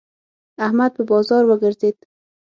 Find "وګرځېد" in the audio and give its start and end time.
1.47-1.97